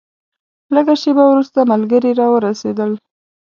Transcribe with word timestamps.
لږه 0.73 0.95
شېبه 1.01 1.23
وروسته 1.31 1.59
ملګري 1.71 2.11
راورسېدل. 2.19 2.91